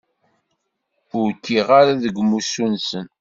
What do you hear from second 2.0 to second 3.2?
deg umussu-nsen!